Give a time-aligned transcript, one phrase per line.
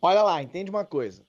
[0.00, 1.26] Olha lá, entende uma coisa.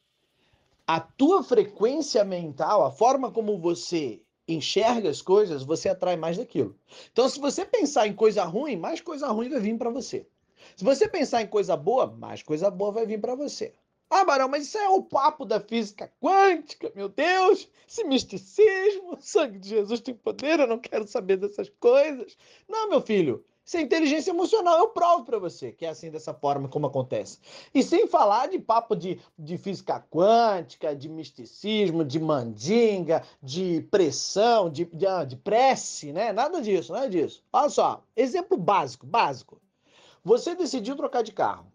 [0.86, 6.76] A tua frequência mental, a forma como você enxerga as coisas, você atrai mais daquilo.
[7.12, 10.28] Então, se você pensar em coisa ruim, mais coisa ruim vai vir para você.
[10.76, 13.74] Se você pensar em coisa boa, mais coisa boa vai vir para você.
[14.10, 17.70] Ah, Barão, mas isso é o papo da física quântica, meu Deus!
[17.88, 22.36] Esse misticismo, o sangue de Jesus tem poder, eu não quero saber dessas coisas.
[22.68, 23.46] Não, meu filho,
[23.78, 27.40] é inteligência emocional, eu provo para você que é assim dessa forma como acontece.
[27.74, 34.70] E sem falar de papo de, de física quântica, de misticismo, de mandinga, de pressão,
[34.70, 36.32] de, de, ah, de prece, né?
[36.32, 37.44] Nada disso, nada disso.
[37.52, 39.62] Olha só, exemplo básico, básico.
[40.24, 41.72] Você decidiu trocar de carro.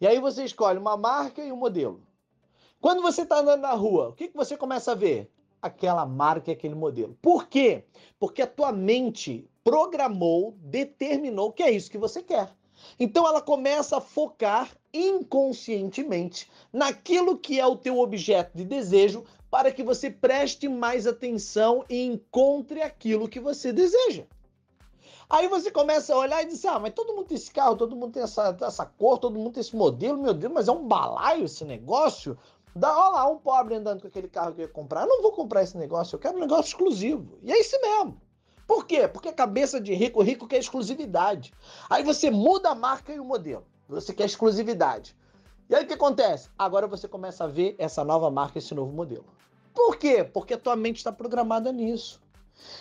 [0.00, 2.02] E aí você escolhe uma marca e um modelo.
[2.80, 5.30] Quando você está andando na rua, o que, que você começa a ver?
[5.62, 7.16] Aquela marca e aquele modelo.
[7.22, 7.84] Por quê?
[8.18, 12.52] Porque a tua mente programou, determinou que é isso que você quer.
[13.00, 19.72] Então ela começa a focar inconscientemente naquilo que é o teu objeto de desejo para
[19.72, 24.24] que você preste mais atenção e encontre aquilo que você deseja.
[25.30, 27.96] Aí você começa a olhar e diz: Ah, mas todo mundo tem esse carro, todo
[27.96, 30.86] mundo tem essa, essa cor, todo mundo tem esse modelo, meu Deus, mas é um
[30.86, 32.36] balaio esse negócio.
[32.76, 35.02] Dá, olha lá, um pobre andando com aquele carro que eu ia comprar.
[35.02, 37.38] Eu não vou comprar esse negócio, eu quero um negócio exclusivo.
[37.42, 38.20] E é isso mesmo.
[38.66, 39.06] Por quê?
[39.06, 41.52] Porque a cabeça de rico, rico quer exclusividade.
[41.88, 43.64] Aí você muda a marca e o modelo.
[43.88, 45.14] Você quer exclusividade.
[45.68, 46.48] E aí o que acontece?
[46.58, 49.26] Agora você começa a ver essa nova marca, esse novo modelo.
[49.74, 50.24] Por quê?
[50.24, 52.22] Porque a tua mente está programada nisso.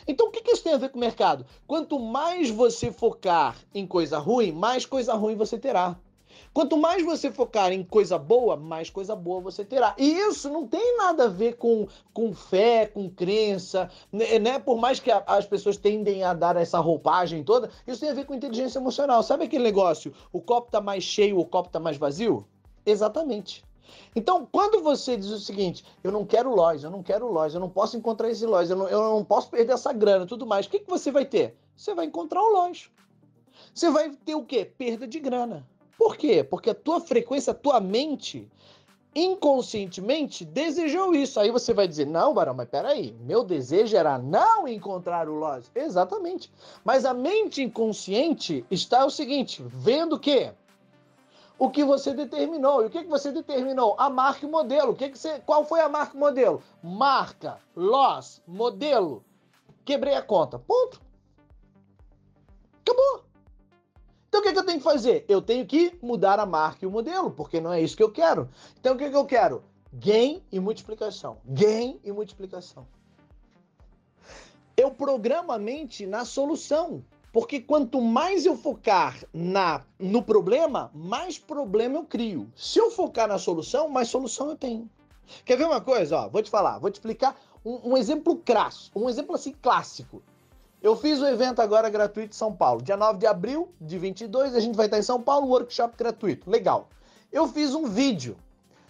[0.08, 1.46] Então, o que, isso tem a ver com o mercado?
[1.66, 5.98] Quanto mais você focar em coisa ruim, mais coisa ruim você terá.
[6.54, 9.96] Quanto mais você focar em coisa boa, mais coisa boa você terá.
[9.98, 14.40] E isso não tem nada a ver com, com fé, com crença, né?
[14.40, 14.60] né?
[14.60, 18.14] Por mais que a, as pessoas tendem a dar essa roupagem toda, isso tem a
[18.14, 19.24] ver com inteligência emocional.
[19.24, 20.14] Sabe aquele negócio?
[20.32, 22.46] O copo tá mais cheio, o copo tá mais vazio?
[22.86, 23.64] Exatamente.
[24.16, 27.62] Então, quando você diz o seguinte, eu não quero loja, eu não quero loja, eu
[27.62, 30.66] não posso encontrar esse loja, eu não, eu não posso perder essa grana tudo mais,
[30.66, 31.56] o que, que você vai ter?
[31.76, 32.90] Você vai encontrar o loja.
[33.74, 34.66] Você vai ter o quê?
[34.66, 35.68] Perda de grana.
[36.04, 36.44] Por quê?
[36.44, 38.52] Porque a tua frequência, a tua mente,
[39.16, 41.40] inconscientemente desejou isso.
[41.40, 45.66] Aí você vai dizer: não, Barão, mas peraí, meu desejo era não encontrar o loja.
[45.74, 46.52] Exatamente.
[46.84, 50.52] Mas a mente inconsciente está o seguinte: vendo que
[51.58, 52.84] o que você determinou.
[52.84, 53.96] E o que, que você determinou?
[53.98, 54.92] A marca e o modelo.
[54.92, 56.62] O que que você, qual foi a marca e modelo?
[56.84, 59.24] Marca, loss, modelo.
[59.86, 60.60] Quebrei a conta.
[60.60, 61.02] Ponto.
[62.82, 63.24] Acabou.
[64.34, 65.26] Então o que, que eu tenho que fazer?
[65.30, 68.12] Eu tenho que mudar a marca e o modelo, porque não é isso que eu
[68.12, 68.50] quero.
[68.80, 69.64] Então o que, que eu quero?
[69.94, 71.38] Gain e multiplicação.
[71.46, 72.88] Gain e multiplicação.
[74.76, 77.06] Eu programo a mente na solução.
[77.32, 82.52] Porque quanto mais eu focar na no problema, mais problema eu crio.
[82.56, 84.90] Se eu focar na solução, mais solução eu tenho.
[85.46, 86.18] Quer ver uma coisa?
[86.18, 90.24] Ó, vou te falar, vou te explicar um, um exemplo crasso, um exemplo assim clássico.
[90.84, 92.82] Eu fiz o evento agora gratuito em São Paulo.
[92.82, 96.52] Dia 9 de abril de 22, a gente vai estar em São Paulo, workshop gratuito.
[96.52, 96.90] Legal.
[97.32, 98.36] Eu fiz um vídeo.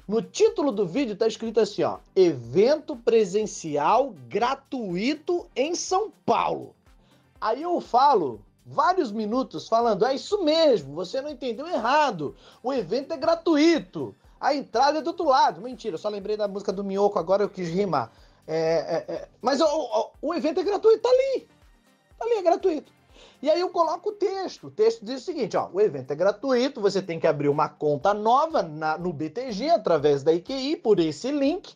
[0.07, 6.75] No título do vídeo está escrito assim, ó: Evento presencial gratuito em São Paulo.
[7.39, 12.35] Aí eu falo vários minutos falando: é isso mesmo, você não entendeu errado.
[12.63, 14.15] O evento é gratuito.
[14.41, 15.61] A entrada é do outro lado.
[15.61, 18.11] Mentira, eu só lembrei da música do Minhoco, agora eu quis rimar.
[18.45, 18.55] É,
[19.07, 21.47] é, é, mas o, o, o, evento é gratuito, tá ali.
[22.23, 22.91] Ali, é gratuito.
[23.41, 24.67] E aí eu coloco o texto.
[24.67, 27.67] O texto diz o seguinte: ó, o evento é gratuito, você tem que abrir uma
[27.67, 31.73] conta nova na, no BTG através da IQI por esse link.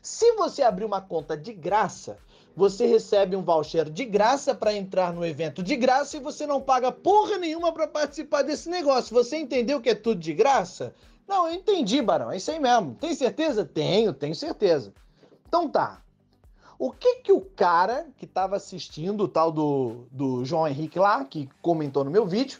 [0.00, 2.16] Se você abrir uma conta de graça,
[2.56, 6.60] você recebe um voucher de graça para entrar no evento de graça e você não
[6.60, 9.14] paga porra nenhuma para participar desse negócio.
[9.14, 10.94] Você entendeu que é tudo de graça?
[11.28, 12.32] Não, eu entendi, Barão.
[12.32, 12.94] É isso aí mesmo.
[12.94, 13.64] Tem certeza?
[13.64, 14.92] Tenho, tenho certeza.
[15.46, 16.02] Então tá.
[16.82, 21.22] O que que o cara que estava assistindo, o tal do, do João Henrique lá,
[21.26, 22.58] que comentou no meu vídeo,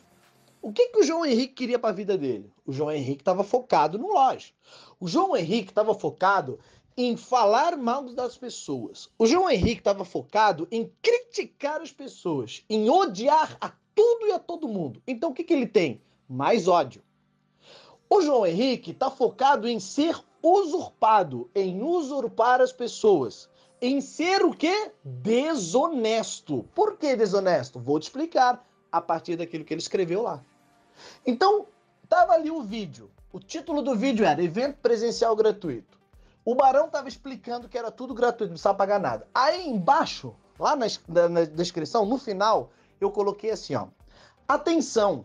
[0.60, 2.53] o que que o João Henrique queria para a vida dele?
[2.66, 4.48] O João Henrique estava focado no loja.
[5.00, 6.59] O João Henrique estava focado
[6.98, 9.09] em falar mal das pessoas.
[9.18, 14.39] O João Henrique estava focado em criticar as pessoas, em odiar a tudo e a
[14.39, 15.03] todo mundo.
[15.06, 15.98] Então o que, que ele tem?
[16.28, 17.03] Mais ódio.
[18.10, 23.48] O João Henrique está focado em ser usurpado, em usurpar as pessoas,
[23.80, 24.92] em ser o quê?
[25.03, 26.65] Desonesto.
[26.74, 27.80] Por que desonesto?
[27.80, 30.42] Vou te explicar a partir daquilo que ele escreveu lá.
[31.27, 31.66] Então,
[32.09, 33.10] tava ali o vídeo.
[33.32, 35.98] O título do vídeo era Evento Presencial Gratuito.
[36.44, 39.27] O Barão estava explicando que era tudo gratuito, não precisava pagar nada.
[39.32, 43.86] Aí embaixo, lá na, na, na descrição, no final, eu coloquei assim, ó.
[44.48, 45.24] Atenção!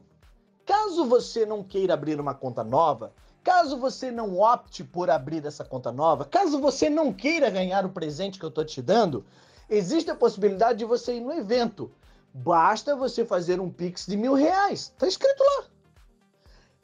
[0.65, 3.13] Caso você não queira abrir uma conta nova,
[3.45, 7.89] Caso você não opte por abrir essa conta nova, caso você não queira ganhar o
[7.89, 9.23] presente que eu estou te dando,
[9.69, 11.91] existe a possibilidade de você ir no evento.
[12.33, 14.91] Basta você fazer um Pix de mil reais.
[14.91, 15.65] Está escrito lá.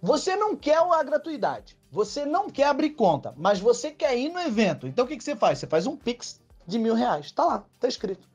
[0.03, 1.75] Você não quer a gratuidade.
[1.89, 4.85] Você não quer abrir conta, mas você quer ir no evento.
[4.85, 5.57] Então o que, que você faz?
[5.57, 7.25] Você faz um Pix de mil reais.
[7.25, 8.29] Está lá, está escrito.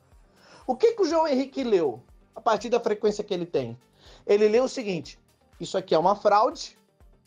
[0.66, 2.02] O que, que o João Henrique leu
[2.34, 3.78] a partir da frequência que ele tem?
[4.26, 5.16] Ele leu o seguinte:
[5.60, 6.75] isso aqui é uma fraude,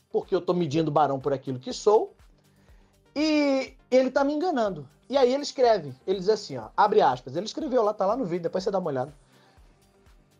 [0.09, 2.13] porque eu estou medindo o barão por aquilo que sou,
[3.15, 4.87] e ele está me enganando.
[5.09, 8.15] E aí ele escreve, ele diz assim, ó, abre aspas, ele escreveu lá, tá lá
[8.15, 9.13] no vídeo, depois você dá uma olhada.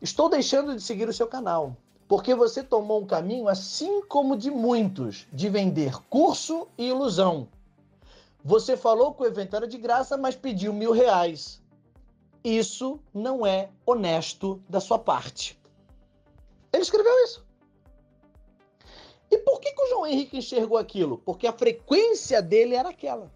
[0.01, 1.75] Estou deixando de seguir o seu canal,
[2.07, 7.48] porque você tomou um caminho assim como de muitos, de vender curso e ilusão.
[8.44, 11.62] Você falou que o evento era de graça, mas pediu mil reais.
[12.44, 15.60] Isso não é honesto da sua parte.
[16.71, 17.45] Ele escreveu isso.
[19.31, 21.20] E por que, que o João Henrique enxergou aquilo?
[21.20, 23.31] Porque a frequência dele era aquela.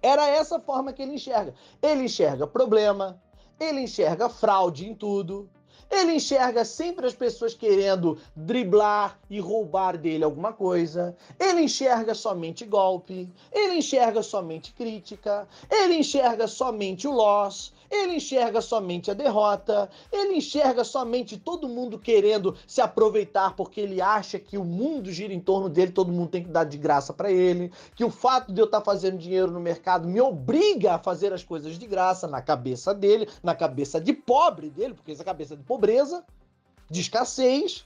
[0.00, 1.54] Era essa forma que ele enxerga.
[1.80, 3.20] Ele enxerga problema,
[3.58, 5.48] ele enxerga fraude em tudo,
[5.92, 11.14] ele enxerga sempre as pessoas querendo driblar e roubar dele alguma coisa.
[11.38, 13.28] Ele enxerga somente golpe.
[13.52, 15.46] Ele enxerga somente crítica.
[15.70, 17.74] Ele enxerga somente o loss.
[17.90, 19.90] Ele enxerga somente a derrota.
[20.10, 25.34] Ele enxerga somente todo mundo querendo se aproveitar porque ele acha que o mundo gira
[25.34, 27.70] em torno dele, todo mundo tem que dar de graça para ele.
[27.94, 31.34] Que o fato de eu estar tá fazendo dinheiro no mercado me obriga a fazer
[31.34, 35.54] as coisas de graça na cabeça dele, na cabeça de pobre dele, porque essa cabeça
[35.54, 36.24] de pobreza,
[36.88, 37.84] de escassez.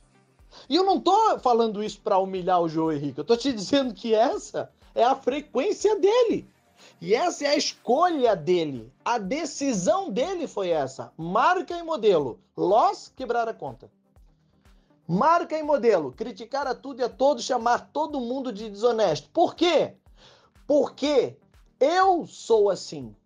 [0.69, 3.95] E eu não tô falando isso para humilhar o João Henrique, eu tô te dizendo
[3.95, 6.47] que essa é a frequência dele.
[7.01, 8.93] E essa é a escolha dele.
[9.03, 11.11] A decisão dele foi essa.
[11.17, 12.39] Marca e modelo.
[12.55, 13.91] Loss, quebrar a conta.
[15.09, 16.13] Marca e modelo.
[16.13, 19.31] Criticar a tudo e a todos, chamar todo mundo de desonesto.
[19.31, 19.95] Por quê?
[20.67, 21.37] Porque
[21.81, 23.17] eu sou assim.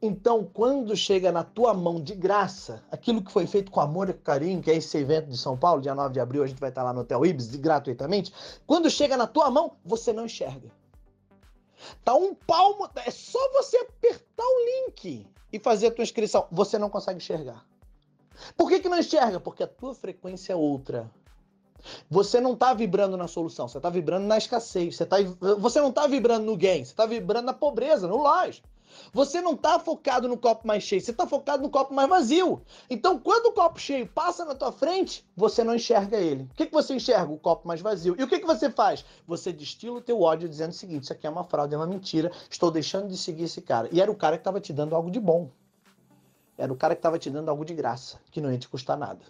[0.00, 4.12] Então, quando chega na tua mão de graça, aquilo que foi feito com amor e
[4.12, 6.68] carinho, que é esse evento de São Paulo, dia 9 de abril, a gente vai
[6.68, 8.32] estar lá no Hotel Ibis gratuitamente.
[8.64, 10.70] Quando chega na tua mão, você não enxerga.
[12.04, 16.46] Tá um palmo, é só você apertar o link e fazer a tua inscrição.
[16.52, 17.64] Você não consegue enxergar.
[18.56, 19.40] Por que, que não enxerga?
[19.40, 21.10] Porque a tua frequência é outra.
[22.08, 24.96] Você não está vibrando na solução, você está vibrando na escassez.
[24.96, 25.16] Você, tá,
[25.58, 28.62] você não está vibrando no gain, você está vibrando na pobreza, no loss.
[29.12, 32.62] Você não está focado no copo mais cheio, você está focado no copo mais vazio.
[32.88, 36.44] Então, quando o copo cheio passa na tua frente, você não enxerga ele.
[36.44, 37.32] O que, que você enxerga?
[37.32, 38.14] O copo mais vazio.
[38.18, 39.04] E o que, que você faz?
[39.26, 41.86] Você destila o teu ódio dizendo o seguinte: isso aqui é uma fraude, é uma
[41.86, 43.88] mentira, estou deixando de seguir esse cara.
[43.92, 45.50] E era o cara que estava te dando algo de bom.
[46.56, 48.98] Era o cara que estava te dando algo de graça, que não ia te custar
[48.98, 49.20] nada.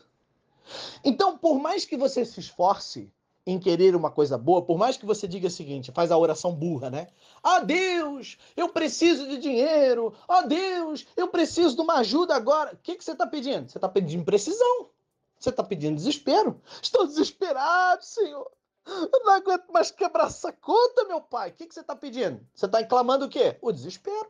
[1.04, 3.12] Então, por mais que você se esforce
[3.50, 6.54] em querer uma coisa boa, por mais que você diga o seguinte, faz a oração
[6.54, 7.08] burra, né?
[7.42, 10.12] Ah, Deus, eu preciso de dinheiro.
[10.28, 12.74] Ah, Deus, eu preciso de uma ajuda agora.
[12.74, 13.70] O que, que você está pedindo?
[13.70, 14.90] Você está pedindo precisão.
[15.38, 16.60] Você está pedindo desespero.
[16.82, 18.50] Estou desesperado, Senhor.
[18.86, 21.48] Eu não aguento mais quebrar essa conta, meu pai.
[21.48, 22.46] O que, que você está pedindo?
[22.54, 23.56] Você está clamando o quê?
[23.62, 24.28] O desespero.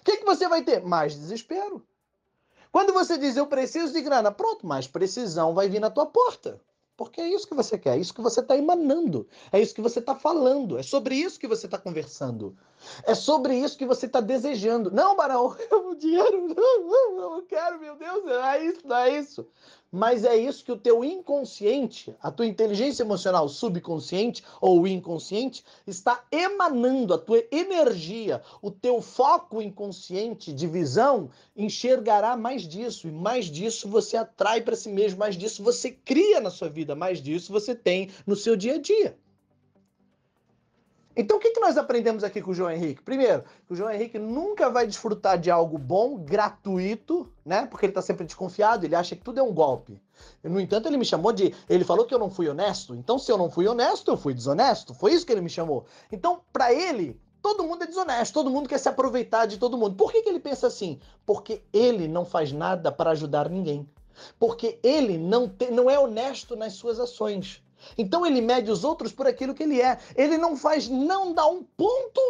[0.00, 0.82] O que, que você vai ter?
[0.82, 1.82] Mais desespero.
[2.70, 6.60] Quando você diz eu preciso de grana, pronto, mais precisão vai vir na tua porta.
[7.00, 9.80] Porque é isso que você quer, é isso que você está emanando, é isso que
[9.80, 12.54] você está falando, é sobre isso que você está conversando,
[13.04, 14.90] é sobre isso que você está desejando.
[14.90, 19.18] Não, Barão, o dinheiro, não, não, não quero, meu Deus, não é isso, não é
[19.18, 19.48] isso
[19.90, 26.24] mas é isso que o teu inconsciente, a tua inteligência emocional subconsciente ou inconsciente está
[26.30, 33.46] emanando a tua energia, o teu foco inconsciente de visão enxergará mais disso e mais
[33.46, 37.52] disso você atrai para si mesmo, mais disso você cria na sua vida, mais disso
[37.52, 39.16] você tem no seu dia a dia.
[41.20, 43.02] Então, o que, que nós aprendemos aqui com o João Henrique?
[43.02, 47.66] Primeiro, que o João Henrique nunca vai desfrutar de algo bom, gratuito, né?
[47.66, 50.00] Porque ele está sempre desconfiado, ele acha que tudo é um golpe.
[50.42, 51.54] No entanto, ele me chamou de.
[51.68, 52.94] Ele falou que eu não fui honesto.
[52.94, 54.94] Então, se eu não fui honesto, eu fui desonesto.
[54.94, 55.84] Foi isso que ele me chamou.
[56.10, 59.96] Então, para ele, todo mundo é desonesto, todo mundo quer se aproveitar de todo mundo.
[59.96, 61.00] Por que, que ele pensa assim?
[61.26, 63.86] Porque ele não faz nada para ajudar ninguém.
[64.38, 67.62] Porque ele não, te, não é honesto nas suas ações.
[67.96, 69.98] Então ele mede os outros por aquilo que ele é.
[70.14, 72.20] Ele não faz, não dá um ponto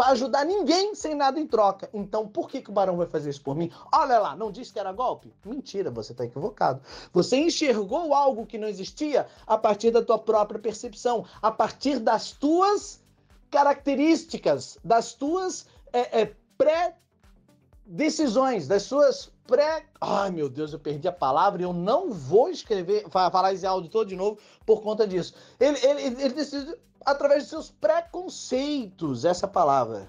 [0.00, 1.90] para ajudar ninguém sem nada em troca.
[1.92, 3.70] Então, por que, que o barão vai fazer isso por mim?
[3.92, 5.30] Olha lá, não disse que era golpe?
[5.44, 6.80] Mentira, você está equivocado.
[7.12, 12.32] Você enxergou algo que não existia a partir da tua própria percepção, a partir das
[12.32, 13.02] tuas
[13.50, 19.84] características, das tuas é, é, pré-decisões, das suas pré.
[20.00, 23.90] Ai, meu Deus, eu perdi a palavra e eu não vou escrever, falar esse áudio
[23.90, 25.34] todo de novo por conta disso.
[25.58, 30.08] Ele, ele, ele decidiu, através de seus preconceitos, essa palavra.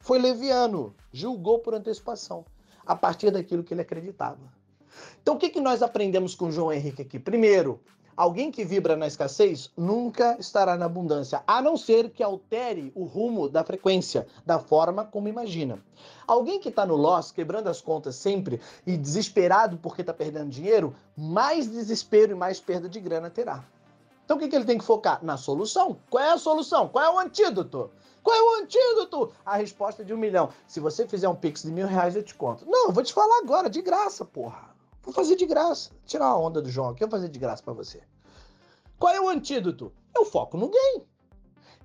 [0.00, 2.44] Foi leviano, julgou por antecipação,
[2.84, 4.60] a partir daquilo que ele acreditava.
[5.22, 7.18] Então, o que, que nós aprendemos com João Henrique aqui?
[7.18, 7.80] Primeiro,
[8.16, 13.04] Alguém que vibra na escassez nunca estará na abundância, a não ser que altere o
[13.04, 15.78] rumo da frequência, da forma como imagina.
[16.26, 20.94] Alguém que está no loss, quebrando as contas sempre e desesperado porque está perdendo dinheiro,
[21.16, 23.64] mais desespero e mais perda de grana terá.
[24.24, 25.24] Então o que, que ele tem que focar?
[25.24, 25.96] Na solução.
[26.08, 26.88] Qual é a solução?
[26.88, 27.90] Qual é o antídoto?
[28.22, 29.32] Qual é o antídoto?
[29.44, 30.50] A resposta é de um milhão.
[30.68, 32.64] Se você fizer um pix de mil reais, eu te conto.
[32.64, 34.69] Não, eu vou te falar agora, de graça, porra.
[35.02, 35.90] Vou fazer de graça.
[36.04, 38.02] Tirar a onda do João aqui, eu vou fazer de graça para você.
[38.98, 39.92] Qual é o antídoto?
[40.14, 41.08] Eu foco no game.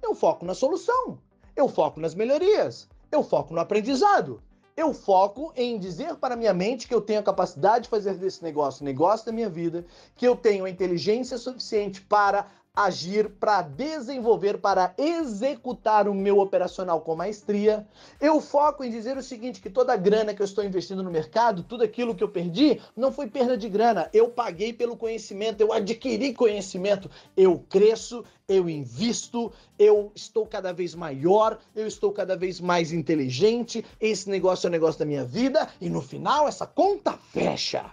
[0.02, 1.20] Eu foco na solução.
[1.56, 2.90] Eu foco nas melhorias.
[3.12, 4.42] Eu foco no aprendizado.
[4.76, 8.44] Eu foco em dizer para minha mente que eu tenho a capacidade de fazer desse
[8.44, 9.86] negócio negócio da minha vida,
[10.18, 17.02] que eu tenho a inteligência suficiente para agir, para desenvolver, para executar o meu operacional
[17.02, 17.88] com maestria.
[18.20, 21.10] Eu foco em dizer o seguinte: que toda a grana que eu estou investindo no
[21.10, 24.10] mercado, tudo aquilo que eu perdi, não foi perda de grana.
[24.14, 30.94] Eu paguei pelo conhecimento, eu adquiri conhecimento, eu cresço, eu invisto, eu estou cada vez
[30.94, 33.86] maior, eu estou cada vez mais inteligente.
[34.00, 37.92] Esse negócio é o negócio da minha vida e no final essa conta fecha.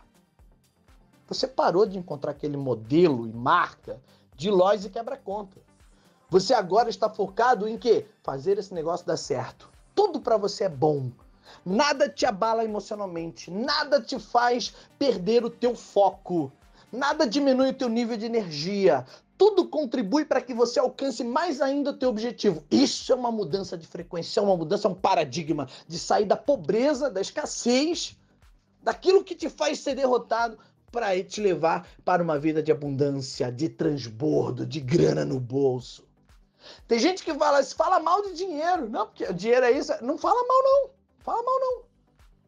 [1.29, 3.99] Você parou de encontrar aquele modelo e marca
[4.37, 5.61] de lojas e quebra-conta.
[6.31, 8.07] Você agora está focado em quê?
[8.23, 9.69] Fazer esse negócio dar certo.
[9.95, 11.11] Tudo para você é bom.
[11.65, 16.51] Nada te abala emocionalmente, nada te faz perder o teu foco,
[16.91, 19.05] nada diminui o teu nível de energia.
[19.37, 22.65] Tudo contribui para que você alcance mais ainda o teu objetivo.
[22.71, 26.37] Isso é uma mudança de frequência, é uma mudança, é um paradigma de sair da
[26.37, 28.17] pobreza, da escassez,
[28.83, 30.59] daquilo que te faz ser derrotado
[30.93, 36.07] para te levar para uma vida de abundância, de transbordo, de grana no bolso.
[36.87, 38.89] Tem gente que fala, fala mal de dinheiro.
[38.89, 39.93] Não, porque dinheiro é isso.
[40.05, 40.91] Não fala mal, não.
[41.21, 41.83] Fala mal, não.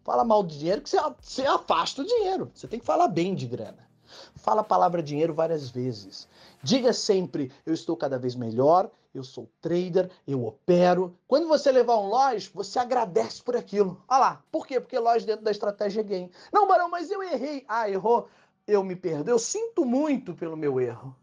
[0.04, 2.50] Fala mal de dinheiro que você, você afasta o dinheiro.
[2.54, 3.88] Você tem que falar bem de grana.
[4.36, 6.28] Fala a palavra dinheiro várias vezes.
[6.62, 11.16] Diga sempre: eu estou cada vez melhor, eu sou trader, eu opero.
[11.28, 14.02] Quando você levar um loja, você agradece por aquilo.
[14.08, 14.44] Olha lá.
[14.50, 14.80] Por quê?
[14.80, 16.30] Porque loja dentro da estratégia é game.
[16.52, 17.64] Não, Barão, mas eu errei.
[17.68, 18.28] Ah, errou.
[18.66, 19.34] Eu me perdoo.
[19.34, 21.14] Eu sinto muito pelo meu erro.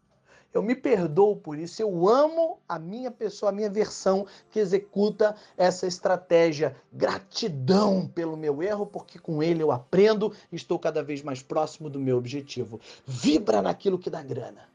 [0.52, 1.80] Eu me perdoo por isso.
[1.80, 6.76] Eu amo a minha pessoa, a minha versão que executa essa estratégia.
[6.92, 11.88] Gratidão pelo meu erro, porque com ele eu aprendo e estou cada vez mais próximo
[11.88, 12.80] do meu objetivo.
[13.06, 14.70] Vibra naquilo que dá grana.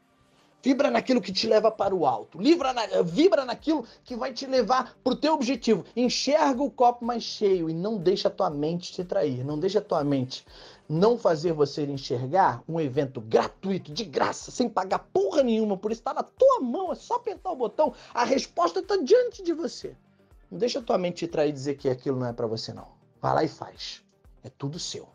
[0.60, 2.38] Vibra naquilo que te leva para o alto.
[2.38, 5.84] Vibra, na, vibra naquilo que vai te levar para o teu objetivo.
[5.94, 9.44] Enxerga o copo mais cheio e não deixa a tua mente te trair.
[9.44, 10.44] Não deixa a tua mente
[10.88, 16.14] não fazer você enxergar um evento gratuito, de graça, sem pagar porra nenhuma, por estar
[16.14, 19.94] na tua mão, é só apertar o botão, a resposta está diante de você.
[20.50, 22.72] Não deixa a tua mente te trair e dizer que aquilo não é para você
[22.72, 22.88] não.
[23.20, 24.02] Vai lá e faz.
[24.42, 25.06] É tudo seu.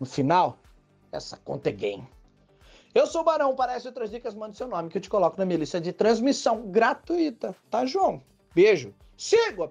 [0.00, 0.58] No final,
[1.12, 2.08] essa conta é game.
[2.92, 5.46] Eu sou o Barão, parece outras dicas, mande seu nome que eu te coloco na
[5.46, 8.20] minha lista de transmissão gratuita, tá, João?
[8.54, 8.92] Beijo.
[9.16, 9.68] Sigo a